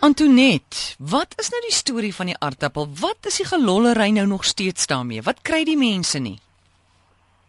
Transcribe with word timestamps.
Antonet, 0.00 0.96
wat 0.96 1.34
is 1.36 1.50
nou 1.52 1.58
die 1.60 1.74
storie 1.76 2.14
van 2.16 2.30
die 2.30 2.36
aardappel? 2.40 2.86
Wat 3.00 3.26
is 3.28 3.36
die 3.36 3.44
gelollery 3.44 4.06
nou 4.16 4.22
nog 4.26 4.46
steeds 4.48 4.86
daarmee? 4.88 5.20
Wat 5.26 5.42
kry 5.44 5.60
die 5.68 5.76
mense 5.76 6.18
nie? 6.24 6.38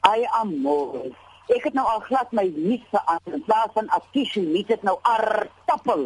Ai 0.03 0.25
amor. 0.41 1.05
Ek 1.47 1.69
het 1.69 1.77
nou 1.79 1.85
al 1.87 2.03
glad 2.09 2.35
my 2.35 2.43
nuus 2.57 2.83
verander. 2.91 3.37
In 3.39 3.45
plaas 3.47 3.71
van 3.77 3.87
afkisie, 3.95 4.43
nuus 4.43 4.67
het 4.67 4.83
nou 4.83 4.97
aardappel. 5.13 6.03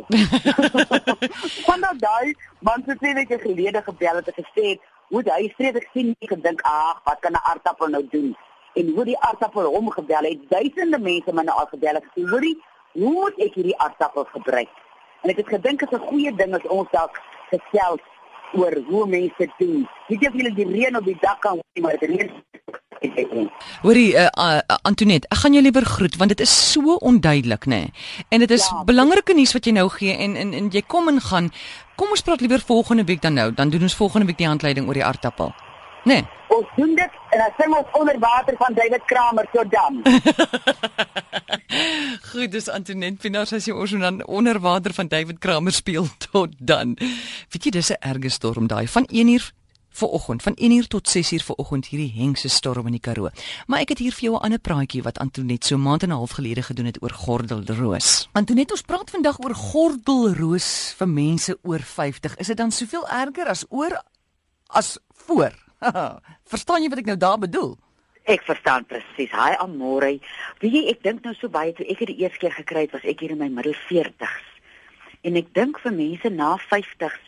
Van 1.66 1.82
nou 1.82 1.96
daai 2.06 2.38
man 2.62 2.86
se 2.86 2.94
twee 3.02 3.18
weke 3.18 3.42
gelede 3.42 3.82
gebel 3.90 4.22
het 4.22 4.30
en 4.30 4.38
gesê 4.44 4.70
het, 4.76 4.86
"Hoe 5.10 5.26
hy 5.26 5.50
vreeslik 5.58 5.90
sien 5.94 6.14
ek 6.22 6.30
gedink, 6.30 6.62
ag, 6.62 7.02
wat 7.10 7.26
kan 7.26 7.34
'n 7.34 7.46
aardappel 7.50 7.88
nou 7.88 8.06
doen?" 8.12 8.38
En 8.74 8.94
hoe 8.94 9.06
die 9.06 9.20
aardappel 9.20 9.66
hom 9.66 9.90
gebel 9.90 10.30
het, 10.30 10.50
duisende 10.50 11.00
mense 11.00 11.34
my 11.34 11.42
nou 11.42 11.58
al 11.58 11.74
gebel 11.74 11.94
het 11.94 12.06
gesê, 12.06 12.30
"Hoorie, 12.30 12.58
hoe 12.92 13.14
moet 13.14 13.40
ek 13.40 13.54
hierdie 13.54 13.78
aardappel 13.78 14.26
gebruik?" 14.26 14.85
En 15.26 15.32
ek 15.34 15.40
het 15.42 15.48
gedink 15.58 15.80
dit 15.82 15.92
is 15.92 15.98
'n 15.98 16.08
goeie 16.08 16.32
ding 16.36 16.54
as 16.54 16.68
ons 16.70 16.90
dalk 16.92 17.18
gesels 17.50 18.02
oor 18.54 18.74
hoe 18.88 19.08
mense 19.08 19.46
doen. 19.58 19.90
Weet 20.08 20.22
jy 20.22 20.28
of 20.28 20.36
jy 20.38 20.54
die 20.54 20.68
reën 20.70 20.98
op 20.98 21.06
die 21.06 21.18
dak 21.22 21.40
kan 21.42 21.58
hoor, 21.58 21.82
maar 21.82 21.98
dit 21.98 22.10
reën 22.10 22.30
Hoorie 23.82 24.14
uh, 24.14 24.28
uh, 24.38 24.60
Antonet, 24.82 25.26
ek 25.30 25.38
gaan 25.38 25.54
jou 25.54 25.64
liewer 25.64 25.86
groet 25.86 26.16
want 26.16 26.30
dit 26.30 26.40
is 26.40 26.72
so 26.72 26.96
onduidelik 26.96 27.66
nê. 27.66 27.82
Nee? 27.82 27.92
En 28.30 28.40
dit 28.40 28.52
is 28.52 28.70
ja, 28.70 28.84
belangrike 28.84 29.34
nuus 29.34 29.54
wat 29.54 29.66
jy 29.66 29.72
nou 29.72 29.90
gee 29.90 30.14
en 30.14 30.36
en 30.36 30.54
en 30.54 30.70
jy 30.70 30.82
kom 30.88 31.08
en 31.08 31.22
gaan. 31.22 31.52
Kom 31.96 32.10
ons 32.10 32.22
praat 32.22 32.42
liewer 32.42 32.62
volgende 32.62 33.04
week 33.04 33.22
dan 33.22 33.34
nou. 33.34 33.54
Dan 33.54 33.70
doen 33.70 33.82
ons 33.82 33.96
volgende 33.96 34.26
week 34.26 34.38
die 34.38 34.48
handleiding 34.48 34.88
oor 34.88 34.94
die 34.94 35.06
aardappel. 35.06 35.54
Nee. 36.04 36.26
Ons 36.48 36.68
doen 36.76 36.96
dit 36.96 37.12
en 37.30 37.38
dan 37.38 37.54
sing 37.58 37.76
ons 37.76 38.00
onder 38.00 38.20
water 38.20 38.56
van 38.58 38.74
David 38.74 39.06
Kramer 39.06 39.48
tot 39.52 39.72
dan. 39.72 40.02
Goed, 42.22 42.52
dis 42.52 42.70
Antoinette 42.70 43.20
Pinaar 43.20 43.50
as 43.56 43.66
jy 43.68 43.74
ons 43.76 43.92
dan 44.00 44.22
onder 44.26 44.60
water 44.64 44.94
van 44.94 45.08
David 45.12 45.40
Kramer 45.44 45.74
speel 45.74 46.08
tot 46.32 46.54
dan. 46.60 46.96
Weet 47.52 47.66
jy 47.66 47.72
dis 47.72 47.92
'n 47.92 48.00
erge 48.00 48.30
storm 48.30 48.68
daai 48.68 48.88
van 48.88 49.06
1 49.10 49.28
uur 49.28 49.52
vanoggend 49.96 50.44
van 50.44 50.54
1 50.56 50.72
uur 50.72 50.88
tot 50.88 51.10
6 51.10 51.32
uur 51.32 51.44
vanoggend 51.44 51.86
hierdie 51.86 52.12
hengse 52.16 52.50
storm 52.50 52.86
in 52.86 52.92
die 52.92 53.00
Karoo. 53.00 53.30
Maar 53.68 53.80
ek 53.80 53.90
het 53.90 54.00
hier 54.00 54.12
vir 54.12 54.24
jou 54.30 54.36
'n 54.36 54.44
ander 54.44 54.60
praatjie 54.60 55.02
wat 55.02 55.20
Antoinette 55.20 55.68
so 55.68 55.78
maand 55.78 56.04
en 56.04 56.10
'n 56.10 56.16
half 56.16 56.32
gelede 56.32 56.62
gedoen 56.62 56.86
het 56.86 57.02
oor 57.02 57.14
gordelroos. 57.14 58.30
Antoinette, 58.32 58.74
ons 58.74 58.82
praat 58.82 59.10
vandag 59.10 59.40
oor 59.40 59.56
gordelroos 59.56 60.94
vir 60.98 61.08
mense 61.08 61.58
oor 61.64 61.80
50. 61.80 62.36
Is 62.38 62.48
dit 62.48 62.58
dan 62.58 62.72
soveel 62.72 63.08
erger 63.08 63.48
as 63.48 63.66
oor 63.70 64.04
as 64.68 64.98
voor? 65.14 65.54
Verstaan 66.52 66.82
jy 66.82 66.90
wat 66.90 66.98
ek 66.98 67.06
nou 67.06 67.18
daar 67.18 67.40
bedoel? 67.40 67.78
Ek 68.26 68.42
verstaan 68.42 68.88
presies. 68.90 69.30
Hi 69.38 69.54
Amore. 69.62 70.16
Wie 70.58 70.70
jy 70.74 70.88
ek 70.90 71.04
dink 71.06 71.22
nou 71.22 71.36
so 71.38 71.46
baie 71.54 71.76
toe 71.78 71.86
ek 71.86 72.00
dit 72.02 72.10
die 72.10 72.24
eerste 72.24 72.42
keer 72.42 72.56
gekry 72.56 72.88
het 72.88 72.96
was 72.96 73.04
ek 73.06 73.20
hier 73.22 73.36
in 73.36 73.38
my 73.38 73.52
middel 73.54 73.76
40s. 73.86 74.48
En 75.30 75.38
ek 75.38 75.52
dink 75.54 75.78
vir 75.84 75.94
mense 75.94 76.32
na 76.34 76.56
50s, 76.58 77.20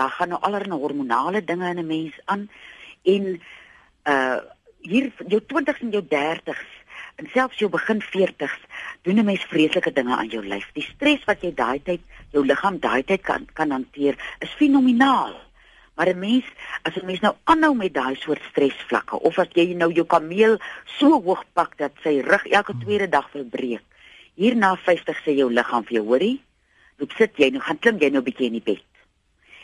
daar 0.00 0.14
gaan 0.16 0.32
nou 0.32 0.38
allerlei 0.40 0.78
hormonale 0.80 1.44
dinge 1.44 1.68
in 1.68 1.82
'n 1.82 1.86
mens 1.86 2.16
aan 2.24 2.48
en 3.04 3.40
uh 4.08 4.38
hier 4.80 5.12
jou 5.28 5.40
20s 5.44 5.82
en 5.82 5.90
jou 5.90 6.04
30s 6.08 6.64
en 7.16 7.28
selfs 7.34 7.58
jou 7.58 7.68
begin 7.68 8.00
40s 8.00 8.60
doen 9.02 9.20
'n 9.20 9.24
mens 9.24 9.44
vreeslike 9.52 9.92
dinge 9.92 10.16
aan 10.16 10.28
jou 10.28 10.40
lyf. 10.40 10.72
Die 10.72 10.88
stres 10.94 11.24
wat 11.26 11.42
jy 11.42 11.52
daai 11.54 11.82
tyd 11.82 12.00
jou 12.32 12.46
liggaam 12.46 12.80
daai 12.80 13.04
tyd 13.04 13.20
kan 13.20 13.44
kan 13.52 13.70
hanteer 13.70 14.16
is 14.40 14.56
fenomenaal. 14.56 15.45
Maar 15.96 16.08
'n 16.12 16.18
mens, 16.18 16.44
as 16.82 16.94
'n 16.96 17.06
mens 17.06 17.20
nou 17.20 17.34
aanhou 17.44 17.74
met 17.74 17.94
daai 17.94 18.16
soort 18.16 18.42
stresvlakke 18.50 19.18
of 19.18 19.38
as 19.38 19.48
jy 19.52 19.74
nou 19.74 19.92
jou 19.92 20.06
kameel 20.06 20.58
so 20.84 21.22
hoog 21.22 21.44
pak 21.52 21.76
dat 21.76 21.92
sy 22.02 22.20
rug 22.20 22.44
elke 22.46 22.72
hmm. 22.72 22.80
tweede 22.80 23.08
dag 23.08 23.30
verbreek. 23.30 23.82
Hierna 24.34 24.76
50 24.76 25.16
sê 25.24 25.32
jou 25.36 25.52
liggaam 25.52 25.84
vir 25.84 25.92
jou, 25.92 26.04
hoorie? 26.06 26.40
Loop 26.96 27.12
sit 27.16 27.36
jy 27.36 27.50
nou 27.50 27.60
gaan 27.60 27.78
klim 27.78 27.98
jy 27.98 28.10
nou 28.10 28.20
'n 28.20 28.28
bietjie 28.28 28.46
in 28.46 28.58
die 28.60 28.68
bed. 28.72 28.84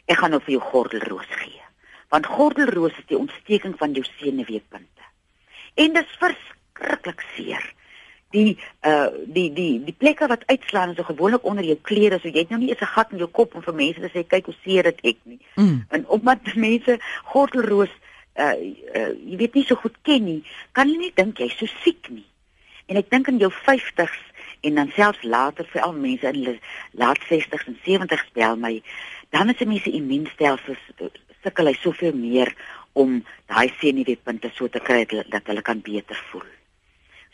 Ek 0.06 0.18
gaan 0.18 0.30
nou 0.30 0.40
vir 0.40 0.56
jou 0.56 0.62
gordelroos 0.70 1.28
gee. 1.28 1.60
Want 2.08 2.26
gordelroos 2.26 2.98
is 2.98 3.06
die 3.06 3.18
ontsteking 3.18 3.76
van 3.78 3.92
jou 3.92 4.04
senuweepunte. 4.04 5.04
En 5.74 5.92
dit 5.92 6.06
is 6.06 6.16
verskriklik 6.18 7.20
seer 7.36 7.72
die 8.32 8.56
uh 8.88 9.08
die 9.36 9.48
die 9.52 9.84
die 9.84 9.96
plekke 9.98 10.28
wat 10.32 10.46
uitslaan 10.46 10.90
is 10.90 10.96
so 10.96 11.06
gewoonlik 11.08 11.44
onder 11.44 11.64
jou 11.64 11.78
klere 11.82 12.18
so 12.18 12.28
jy 12.28 12.44
het 12.44 12.50
nou 12.50 12.60
nie 12.60 12.70
eens 12.70 12.80
'n 12.80 12.94
gat 12.96 13.12
in 13.12 13.18
jou 13.18 13.28
kop 13.28 13.54
om 13.54 13.62
vir 13.62 13.74
mense 13.74 14.00
te 14.00 14.10
sê 14.12 14.26
kyk 14.26 14.46
hoe 14.46 14.58
seer 14.64 14.82
dit 14.82 15.00
ek 15.12 15.18
nie. 15.22 15.40
Mm. 15.56 15.84
En 15.88 16.08
omdat 16.08 16.54
mense 16.68 16.98
gordelroos 17.24 17.92
uh, 18.36 18.56
uh 18.94 19.12
jy 19.30 19.36
weet 19.36 19.54
nie 19.54 19.64
so 19.64 19.74
goed 19.74 19.96
ken 20.02 20.24
nie, 20.24 20.42
kan 20.72 20.86
hulle 20.86 20.98
nie 20.98 21.12
dink 21.14 21.38
jy's 21.38 21.56
so 21.58 21.66
siek 21.84 22.08
nie. 22.08 22.26
En 22.86 22.96
ek 22.96 23.10
dink 23.10 23.28
in 23.28 23.38
jou 23.38 23.50
50s 23.50 24.18
en 24.62 24.74
dan 24.74 24.92
selfs 24.94 25.22
later 25.22 25.66
vir 25.72 25.82
al 25.82 25.92
mense 25.92 26.26
in 26.28 26.34
hulle 26.44 26.58
laat 26.92 27.18
60s 27.30 27.66
en 27.66 27.78
70s 27.84 28.32
bel 28.32 28.56
my, 28.56 28.82
dan 29.30 29.50
is 29.50 29.60
'n 29.60 29.68
mens 29.68 29.82
se 29.82 29.90
immuunstelsel 29.90 30.76
sukkel 31.42 31.66
hy 31.66 31.74
soveel 31.74 32.14
meer 32.14 32.54
om 32.92 33.22
daai 33.46 33.72
senuweepunte 33.80 34.50
so 34.54 34.68
te 34.68 34.80
kry 34.80 35.04
dat 35.06 35.46
hulle 35.46 35.62
kan 35.62 35.80
beter 35.80 36.18
voel. 36.30 36.46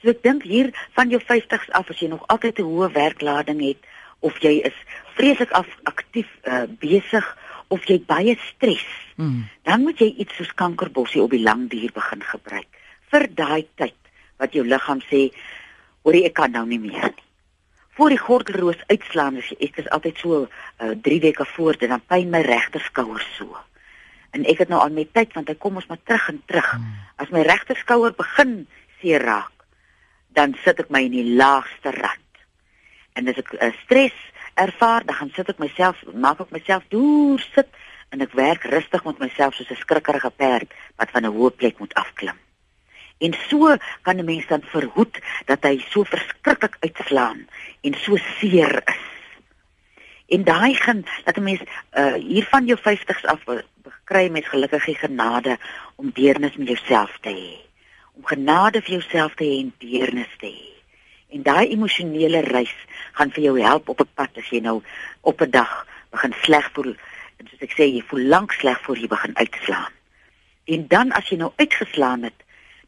So 0.03 0.11
ek 0.11 0.23
dink 0.23 0.45
hier 0.47 0.71
van 0.95 1.11
jou 1.11 1.21
50s 1.21 1.71
af 1.75 1.91
as 1.91 1.99
jy 1.99 2.09
nog 2.09 2.27
altyd 2.29 2.59
'n 2.59 2.71
hoë 2.71 2.93
werklading 2.95 3.61
het 3.61 3.83
of 4.21 4.39
jy 4.43 4.63
is 4.63 4.77
vreeslik 5.19 5.51
aktief 5.85 6.29
uh, 6.45 6.67
besig 6.79 7.27
of 7.69 7.85
jy 7.85 7.99
baie 8.07 8.37
stres, 8.55 8.87
mm. 9.17 9.45
dan 9.63 9.83
moet 9.83 9.99
jy 9.99 10.15
iets 10.23 10.35
soos 10.39 10.55
kankerbossie 10.55 11.23
op 11.23 11.31
die 11.31 11.43
lang 11.43 11.69
duur 11.71 11.91
begin 11.93 12.23
gebruik 12.23 12.69
vir 13.13 13.29
daai 13.35 13.67
tyd 13.81 13.97
wat 14.39 14.55
jou 14.55 14.65
liggaam 14.65 15.01
sê, 15.11 15.31
"Hoerie, 16.03 16.25
ek 16.25 16.35
kan 16.35 16.53
nou 16.53 16.67
nie 16.67 16.79
meer 16.79 17.11
nie." 17.17 17.27
Voor 17.97 18.09
die 18.09 18.19
gordelroos 18.19 18.79
uitslaan, 18.87 19.37
as 19.37 19.53
ek 19.59 19.79
is 19.79 19.89
altyd 19.91 20.19
so 20.19 20.47
3 20.79 20.95
uh, 20.95 21.17
eh, 21.17 21.23
weke 21.23 21.45
voor 21.45 21.77
dit 21.77 21.89
dan 21.89 22.03
pyn 22.07 22.31
my 22.31 22.41
regter 22.41 22.81
skouer 22.81 23.25
so. 23.37 23.57
En 24.31 24.45
ek 24.45 24.59
het 24.59 24.69
nou 24.69 24.81
al 24.81 24.91
met 24.91 25.13
tyd 25.13 25.33
want 25.35 25.49
hy 25.49 25.55
kom 25.55 25.77
ons 25.77 25.87
maar 25.87 26.03
terug 26.05 26.29
en 26.29 26.43
terug. 26.47 26.79
Mm. 26.79 26.85
As 27.17 27.31
my 27.31 27.43
regter 27.43 27.77
skouer 27.77 28.13
begin 28.13 28.69
seer 29.01 29.23
raak, 29.23 29.58
dan 30.37 30.55
sit 30.65 30.81
ek 30.81 30.91
my 30.91 31.05
in 31.06 31.15
die 31.15 31.37
laagste 31.37 31.93
rad. 31.97 32.43
En 33.19 33.28
as 33.28 33.39
ek 33.41 33.53
uh, 33.56 33.71
stres 33.84 34.16
ervaar, 34.59 35.05
dan 35.06 35.16
gaan 35.21 35.33
sit 35.34 35.49
ek 35.49 35.62
myself, 35.62 36.00
maak 36.15 36.43
ek 36.44 36.55
myself 36.55 36.84
deur 36.93 37.43
sit 37.55 37.71
en 38.15 38.25
ek 38.25 38.37
werk 38.38 38.65
rustig 38.72 39.05
met 39.05 39.19
myself 39.22 39.55
soos 39.55 39.71
'n 39.71 39.83
skrikkerige 39.83 40.31
perd 40.31 40.72
wat 40.97 41.11
van 41.11 41.27
'n 41.27 41.34
hoë 41.37 41.56
plek 41.56 41.78
moet 41.78 41.94
afklim. 41.94 42.38
En 43.19 43.34
so 43.49 43.77
kan 44.03 44.17
'n 44.19 44.25
mens 44.25 44.47
dan 44.47 44.62
verhoed 44.62 45.19
dat 45.47 45.62
hy 45.62 45.78
so 45.91 46.05
verskriklik 46.05 46.77
uitslaan 46.81 47.49
en 47.83 47.94
so 47.94 48.17
seer 48.17 48.83
is. 48.87 49.05
En 50.28 50.44
daai 50.44 50.75
gaan 50.75 51.05
dat 51.25 51.37
'n 51.37 51.43
mens 51.43 51.61
uh, 51.93 52.15
hier 52.15 52.44
van 52.44 52.67
jou 52.67 52.78
50s 52.78 53.25
af 53.25 53.43
kry 54.05 54.28
mens 54.28 54.49
gelukkig 54.49 54.84
die 54.84 54.94
genade 54.94 55.59
om 55.97 56.11
deernis 56.15 56.56
met 56.56 56.69
jouself 56.69 57.19
te 57.21 57.31
hê 57.31 57.68
om 58.19 58.27
genade 58.27 58.83
vir 58.83 58.99
jouself 58.99 59.37
te 59.39 59.47
hê 59.47 59.61
en 59.62 59.73
deernis 59.83 60.33
te 60.41 60.51
hê. 60.51 60.67
En 61.34 61.45
daai 61.47 61.71
emosionele 61.71 62.41
reis 62.49 62.75
gaan 63.19 63.31
vir 63.34 63.45
jou 63.49 63.55
help 63.61 63.89
op 63.89 64.01
'n 64.01 64.11
pad 64.15 64.43
as 64.43 64.51
jy 64.51 64.61
nou 64.61 64.83
op 65.23 65.41
'n 65.43 65.51
dag 65.51 65.87
begin 66.11 66.34
sleg 66.43 66.71
voel 66.75 66.95
en 67.39 67.47
soos 67.47 67.62
ek 67.62 67.77
sê 67.79 67.84
jy 67.87 68.03
voel 68.11 68.25
lank 68.34 68.53
sleg 68.53 68.81
voor 68.83 68.99
jy 68.99 69.09
begin 69.09 69.37
uitslaan. 69.37 69.93
En 70.65 70.87
dan 70.89 71.12
as 71.12 71.29
jy 71.29 71.37
nou 71.37 71.53
uitgeslaan 71.56 72.23
het, 72.23 72.34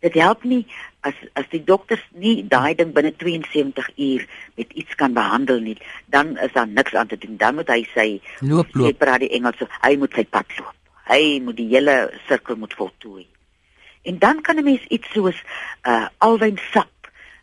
dit 0.00 0.14
help 0.14 0.44
nie 0.44 0.66
as 1.00 1.14
as 1.34 1.48
die 1.52 1.62
dokters 1.64 2.02
nie 2.12 2.44
daai 2.48 2.74
ding 2.74 2.92
binne 2.92 3.12
72 3.16 3.90
uur 3.96 4.26
met 4.56 4.72
iets 4.72 4.94
kan 4.94 5.12
behandel 5.12 5.60
nie, 5.60 5.76
dan 6.06 6.36
is 6.38 6.52
daar 6.52 6.68
niks 6.68 6.94
aan 6.94 7.06
te 7.06 7.18
doen. 7.18 7.36
Dan 7.36 7.54
moet 7.54 7.68
hy 7.68 7.86
sy 7.94 8.20
loop 8.40 8.74
loop. 8.74 8.86
Hy 8.86 8.92
praat 8.92 9.20
die 9.20 9.32
Engels, 9.36 9.62
hy 9.80 9.96
moet 9.96 10.12
sy 10.14 10.24
pad 10.24 10.46
loop. 10.58 10.76
Hy 11.10 11.40
moet 11.44 11.56
die 11.56 11.68
hele 11.68 12.10
sirkel 12.28 12.56
moet 12.56 12.74
voltooi. 12.74 13.26
En 14.02 14.18
dan 14.18 14.40
kan 14.40 14.56
'n 14.56 14.64
mens 14.64 14.84
iets 14.88 15.12
soos 15.12 15.42
'n 15.82 15.90
uh, 15.90 16.06
alwynsap 16.18 16.90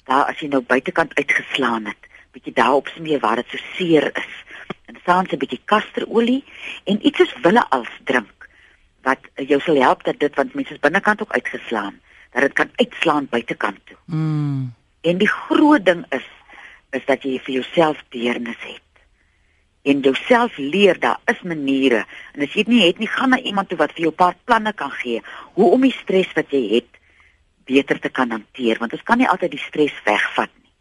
daar 0.03 0.25
as 0.25 0.39
jy 0.39 0.47
nou 0.47 0.61
buitekant 0.61 1.15
uitgeslaan 1.15 1.85
het, 1.85 2.01
bietjie 2.31 2.53
daarop 2.53 2.87
smeer 2.87 3.19
waar 3.19 3.35
dit 3.35 3.49
so 3.49 3.57
seer 3.75 4.11
is. 4.17 4.33
En 4.85 4.95
saans 5.05 5.31
'n 5.31 5.37
bietjie 5.37 5.61
kasterolie 5.65 6.43
en 6.83 7.05
iets 7.05 7.17
soos 7.17 7.35
wille 7.41 7.69
als 7.69 7.89
drink 8.03 8.49
wat 9.01 9.19
jou 9.35 9.59
sal 9.61 9.75
help 9.75 10.03
dat 10.03 10.19
dit 10.19 10.35
want 10.35 10.53
mense 10.53 10.73
is 10.73 10.79
binnekant 10.79 11.21
ook 11.21 11.31
uitgeslaan, 11.31 11.99
dat 12.31 12.41
dit 12.41 12.53
kan 12.53 12.69
uitslaan 12.75 13.27
buitekant 13.29 13.79
toe. 13.85 13.97
Mm. 14.05 14.73
En 15.01 15.17
die 15.17 15.27
groot 15.29 15.85
ding 15.85 16.05
is 16.09 16.27
is 16.89 17.05
dat 17.05 17.23
jy 17.23 17.39
vir 17.43 17.53
jouself 17.53 18.03
deernis 18.09 18.59
het 18.59 18.86
en 19.83 19.99
jouself 19.99 20.57
leer 20.57 20.99
daar 20.99 21.19
is 21.25 21.41
maniere. 21.41 22.05
En 22.33 22.43
as 22.43 22.53
jy 22.53 22.63
dit 22.65 22.73
nie 22.73 22.83
het 22.85 22.99
nie 22.99 23.07
gaan 23.07 23.29
na 23.29 23.39
iemand 23.39 23.69
toe 23.69 23.77
wat 23.77 23.93
vir 23.95 24.07
jou 24.07 24.11
'n 24.11 24.21
paar 24.23 24.35
planne 24.43 24.73
kan 24.73 24.91
gee 24.91 25.21
hoe 25.53 25.71
om 25.71 25.81
die 25.81 25.95
stres 26.03 26.33
wat 26.35 26.51
jy 26.51 26.63
het 26.75 26.91
beter 27.65 27.99
te 27.99 28.09
kan 28.09 28.31
hanteer 28.31 28.79
want 28.79 28.93
ons 28.93 29.03
kan 29.03 29.17
nie 29.17 29.29
altyd 29.29 29.51
die 29.51 29.67
stres 29.67 29.93
wegvat 30.05 30.49
nie. 30.61 30.71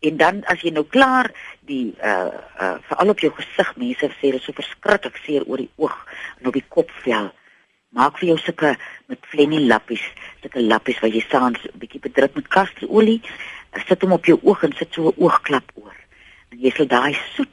En 0.00 0.16
dan 0.16 0.44
as 0.44 0.60
jy 0.60 0.70
nou 0.70 0.84
klaar 0.84 1.30
die 1.60 1.94
uh 2.02 2.32
uh 2.60 2.76
veral 2.88 3.08
op 3.08 3.20
jou 3.20 3.32
gesig 3.36 3.76
mense 3.76 4.08
sê 4.16 4.30
dit 4.30 4.40
is 4.40 4.44
so 4.44 4.52
verskriklik 4.52 5.16
seer 5.24 5.44
oor 5.44 5.60
die 5.60 5.72
oog 5.76 6.06
en 6.40 6.46
op 6.46 6.56
die 6.56 6.68
kopvel. 6.68 7.30
Maak 7.90 8.18
vir 8.18 8.28
jou 8.28 8.38
sulke 8.38 8.76
met 9.06 9.18
flennie 9.26 9.66
lappies 9.66 10.04
sulke 10.40 10.62
lappies 10.62 11.00
wat 11.00 11.12
jy 11.12 11.24
saans 11.28 11.58
'n 11.64 11.78
bietjie 11.78 12.00
bedruk 12.00 12.34
met 12.34 12.48
kasterolie 12.48 13.20
sit 13.86 14.02
hom 14.02 14.12
op 14.12 14.24
jou 14.26 14.38
oog 14.42 14.62
en 14.64 14.72
sit 14.72 14.94
so 14.94 15.08
'n 15.08 15.20
oogklap 15.20 15.70
oor. 15.74 15.96
En 16.50 16.58
jy 16.58 16.70
sal 16.70 16.86
daai 16.86 17.14
soet 17.34 17.48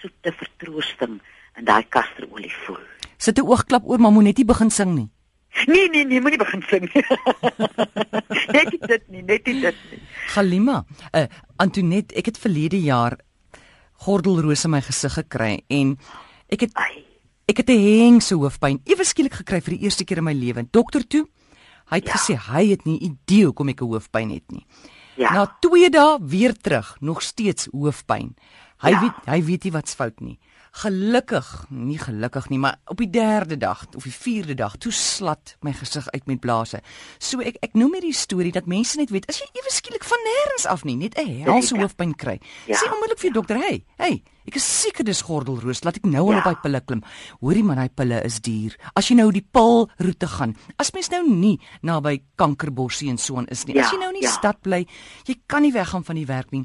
soete 0.00 0.32
vertroosting 0.32 1.20
in 1.58 1.64
daai 1.64 1.84
kasterolie 1.88 2.52
voel. 2.66 2.82
Sit 3.18 3.38
'n 3.38 3.46
oogklap 3.46 3.82
oor, 3.84 3.98
maar 3.98 4.12
moenie 4.12 4.44
begin 4.44 4.70
sing 4.70 4.94
nie. 4.94 5.08
Nee 5.66 5.88
nee 5.88 6.04
nee, 6.04 6.20
moenie 6.20 6.38
begin 6.38 6.62
sing 6.68 6.82
nie. 6.94 7.02
net 8.56 8.70
nie 8.72 8.80
dit 8.86 9.08
nie, 9.08 9.22
net 9.22 9.46
nie 9.46 9.60
dit 9.60 9.74
nie. 9.90 10.00
Galima, 10.34 10.84
uh, 11.14 11.26
Antoinette, 11.56 12.14
ek 12.14 12.26
het 12.26 12.38
verlede 12.38 12.80
jaar 12.80 13.18
gordelroos 14.04 14.64
in 14.64 14.70
my 14.70 14.80
gesig 14.80 15.12
gekry 15.18 15.62
en 15.68 15.96
ek 16.48 16.60
het 16.68 16.76
Ai. 16.78 17.04
ek 17.48 17.56
het 17.64 17.70
'n 17.70 17.80
hengse 17.82 18.34
hoofpyn 18.34 18.80
ewe 18.86 19.04
skielik 19.04 19.34
gekry 19.42 19.60
vir 19.60 19.74
die 19.74 19.82
eerste 19.84 20.04
keer 20.04 20.18
in 20.18 20.24
my 20.24 20.32
lewe. 20.34 20.62
Dokter 20.70 21.02
toe, 21.06 21.26
hy 21.90 21.96
het 21.96 22.06
Ja. 22.06 22.12
gesê 22.14 22.36
hy 22.36 22.70
het 22.70 22.84
nie 22.86 22.98
idee 23.00 23.44
hoekom 23.46 23.68
ek 23.68 23.80
'n 23.82 23.86
hoofpyn 23.88 24.30
het 24.30 24.50
nie. 24.52 24.66
Ja. 25.16 25.32
Na 25.32 25.46
2 25.60 25.90
dae 25.90 26.18
weer 26.22 26.54
terug, 26.54 26.96
nog 27.00 27.22
steeds 27.22 27.68
hoofpyn. 27.72 28.36
Hy 28.80 28.90
Ja. 28.90 29.00
weet 29.00 29.12
hy 29.26 29.42
weet 29.44 29.64
nie 29.64 29.72
wat's 29.72 29.94
fout 29.94 30.20
nie. 30.20 30.38
Gelukkig, 30.72 31.46
nie 31.70 31.98
gelukkig 31.98 32.48
nie, 32.52 32.58
maar 32.58 32.76
op 32.86 32.98
die 32.98 33.08
3de 33.10 33.56
dag 33.58 33.80
of 33.96 34.04
die 34.06 34.12
4de 34.14 34.54
dag, 34.54 34.76
toe 34.78 34.92
slat 34.92 35.56
my 35.66 35.72
gesig 35.72 36.06
uit 36.14 36.26
met 36.26 36.40
blase. 36.40 36.80
So 37.18 37.40
ek 37.40 37.56
ek 37.62 37.74
noem 37.74 37.94
hierdie 37.96 38.14
storie 38.14 38.52
dat 38.52 38.66
mense 38.70 38.96
net 39.00 39.10
weet, 39.10 39.26
as 39.28 39.40
jy 39.40 39.46
ewe 39.58 39.72
skielik 39.74 40.04
van 40.04 40.18
nêrens 40.28 40.66
af 40.70 40.84
nie, 40.84 40.94
net 40.96 41.18
'n 41.18 41.42
helse 41.44 41.74
Ja. 41.74 41.80
hoofpyn 41.82 42.14
kry. 42.14 42.38
Ja. 42.68 42.76
Sê 42.76 42.84
onmiddellik 42.92 43.18
vir 43.18 43.30
jou 43.30 43.32
dokter, 43.32 43.56
"Hey, 43.58 43.84
hey, 43.98 44.22
ek 44.46 44.54
is 44.56 44.82
seker 44.82 45.04
dis 45.04 45.22
gordelroos, 45.22 45.82
laat 45.84 45.96
ek 45.96 46.04
nou 46.06 46.26
al 46.26 46.32
Ja. 46.32 46.38
op 46.38 46.44
daai 46.44 46.56
pille 46.62 46.80
klim." 46.80 47.02
Hoorie 47.40 47.64
man, 47.64 47.76
daai 47.76 47.88
pille 47.88 48.22
is 48.24 48.40
duur. 48.40 48.76
As 48.94 49.08
jy 49.08 49.14
nou 49.16 49.32
die 49.32 49.42
pilroete 49.52 50.26
gaan, 50.28 50.54
as 50.78 50.92
mens 50.92 51.08
nou 51.10 51.28
nie 51.28 51.58
naby 51.82 52.22
kankerbossie 52.36 53.08
en 53.10 53.18
so 53.18 53.36
aan 53.36 53.46
is 53.48 53.64
nie. 53.66 53.74
Ja, 53.74 53.84
as 53.84 53.90
jy 53.92 53.98
nou 53.98 54.08
in 54.14 54.20
die 54.20 54.28
ja. 54.28 54.30
stad 54.30 54.62
bly, 54.62 54.86
jy 55.24 55.34
kan 55.46 55.62
nie 55.62 55.72
weggaan 55.72 56.04
van 56.04 56.14
die 56.16 56.26
werk 56.26 56.52
nie. 56.52 56.64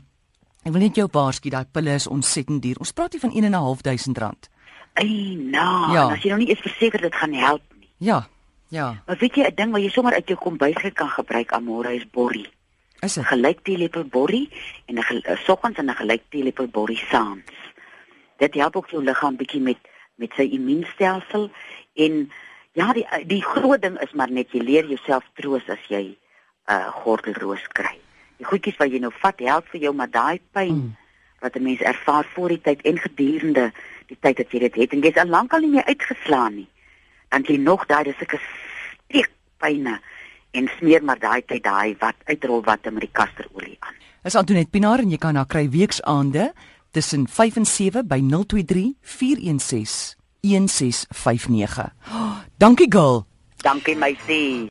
Ek 0.64 0.72
wil 0.72 0.82
net 0.82 0.96
jou 0.96 1.08
waarsku, 1.12 1.50
daai 1.52 1.66
pille 1.72 1.94
is 1.94 2.08
ontsettend 2.08 2.62
duur. 2.64 2.80
Ons 2.80 2.94
praat 2.96 3.12
hier 3.12 3.22
van 3.22 3.32
1 3.36 3.44
en 3.44 3.52
'n 3.52 3.64
half 3.66 3.82
duisend 3.82 4.18
rand. 4.18 4.50
Ai, 4.94 5.36
nou, 5.36 5.92
Ja. 5.94 6.12
as 6.14 6.22
jy 6.24 6.30
nog 6.30 6.38
nie 6.40 6.50
eens 6.50 6.60
verseker 6.62 7.02
dit 7.02 7.16
gaan 7.16 7.34
help 7.34 7.62
nie. 7.80 7.90
Ja. 7.98 8.28
Ja, 8.70 9.04
Maar 9.06 9.18
weet 9.20 9.36
jy 9.36 9.44
'n 9.44 9.56
ding 9.56 9.72
wat 9.72 9.82
jy 9.82 9.90
sommer 9.90 10.14
uit 10.14 10.28
jou 10.28 10.40
kombuis 10.40 10.94
kan 10.94 11.10
gebruik 11.10 11.52
amore 11.52 11.94
is 11.96 12.10
borrie. 12.10 12.48
is 13.02 13.14
dit? 13.14 13.26
Gelyk 13.26 13.64
teelepel 13.64 14.04
borrie 14.06 14.50
en 14.88 14.96
'n 14.98 15.38
soggens 15.46 15.78
en 15.78 15.90
'n 15.90 15.96
gelyk 15.96 16.22
teelepel 16.30 16.68
borrie 16.68 16.98
saans. 17.10 17.44
Dit 18.38 18.54
help 18.54 18.76
ook 18.76 18.90
jou 18.90 19.04
liggaam 19.04 19.36
bietjie 19.38 19.62
met 19.62 19.78
met 20.16 20.32
sy 20.36 20.42
immuunstelsel 20.44 21.50
en 21.96 22.32
ja, 22.74 22.94
die 22.94 23.06
die 23.26 23.42
groot 23.42 23.82
ding 23.82 24.00
is 24.02 24.14
maar 24.14 24.32
net 24.32 24.52
jy 24.52 24.60
leer 24.62 24.86
jouself 24.88 25.24
troos 25.36 25.70
as 25.70 25.80
jy 25.90 26.02
'n 26.02 26.16
uh, 26.72 26.88
gordelroos 26.88 27.68
kry. 27.68 28.00
Die 28.38 28.46
goedjies 28.46 28.78
wat 28.78 28.92
jy 28.92 29.00
nou 29.00 29.12
vat 29.22 29.40
help 29.40 29.68
vir 29.68 29.82
jou, 29.82 29.94
maar 29.94 30.10
daai 30.12 30.40
pyn 30.52 30.76
Mm. 30.76 30.96
wat 31.42 31.56
'n 31.56 31.64
mens 31.64 31.80
ervaar 31.82 32.26
voor 32.34 32.50
die 32.50 32.62
tyd 32.62 32.82
en 32.82 32.98
gedurende 32.98 33.72
die 34.08 34.18
tyd 34.20 34.38
dat 34.38 34.52
jy 34.52 34.60
dit 34.60 34.76
het 34.76 34.94
en 34.94 35.02
jy's 35.02 35.18
al 35.18 35.28
lank 35.28 35.54
al 35.54 35.60
nie 35.60 35.70
meer 35.70 35.86
uitgeslaan 35.86 36.56
nie. 36.56 36.68
Dan 37.30 37.44
jy 37.48 37.58
nog 37.58 37.86
daai 37.86 38.04
dis 38.04 38.18
sulke 38.18 38.40
steekpyne 39.08 40.00
en 40.52 40.70
smeer 40.78 41.04
maar 41.04 41.20
daai 41.20 41.42
tyd 41.46 41.64
daai 41.64 41.96
wat 42.00 42.16
uitrol 42.26 42.62
wat 42.64 42.84
met 42.92 43.00
die 43.02 43.12
kasterolie 43.12 43.78
aan. 43.80 43.94
Is 44.24 44.36
Antoinette 44.36 44.70
Pinaar 44.70 45.00
en 45.00 45.10
jy 45.10 45.18
kan 45.18 45.36
haar 45.36 45.46
kry 45.48 45.70
weksaande 45.70 46.54
tussen 46.92 47.28
5 47.28 47.56
en 47.56 47.66
7 47.66 48.08
by 48.08 48.20
023 48.22 48.94
416 49.02 50.16
1659. 50.42 51.94
Oh, 52.12 52.38
dankie 52.58 52.88
girl. 52.92 53.26
Dankie 53.64 53.96
my 53.96 54.16
sê. 54.28 54.68